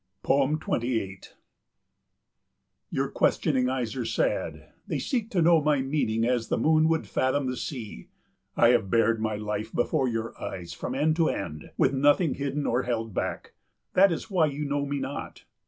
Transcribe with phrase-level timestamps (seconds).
[0.25, 1.35] 28
[2.89, 4.71] Your questioning eyes are sad.
[4.87, 8.07] They seek to know my meaning as the moon would fathom the sea.
[8.57, 12.65] I have bared my life before your eyes from end to end, with nothing hidden
[12.65, 13.53] or held back.
[13.93, 15.43] That is why you know me not.